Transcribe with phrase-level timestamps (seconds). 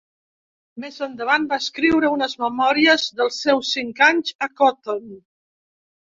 [0.85, 5.07] Més endavant va escriure unes memòries dels seus cinc anys a Cotton.